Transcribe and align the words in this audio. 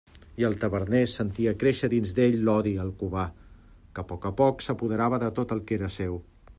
I 0.43 0.45
el 0.47 0.53
taverner 0.61 1.01
sentia 1.15 1.51
créixer 1.63 1.89
dins 1.91 2.13
d'ell 2.19 2.39
l'odi 2.47 2.73
al 2.85 2.91
Cubà, 3.03 3.27
que 3.93 4.05
a 4.05 4.09
poc 4.13 4.27
a 4.31 4.35
poc 4.41 4.67
s'apoderava 4.69 5.21
de 5.27 5.33
tot 5.41 5.55
el 5.59 5.63
que 5.69 5.79
era 5.81 5.97
seu. 6.03 6.19